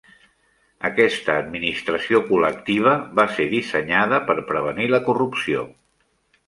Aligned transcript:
Aquesta 0.87 1.35
administració 1.41 2.21
col·lectiva 2.31 2.97
va 3.21 3.29
ser 3.37 3.49
dissenyada 3.55 4.23
per 4.31 4.39
prevenir 4.53 4.93
la 4.97 5.07
corrupció. 5.11 5.69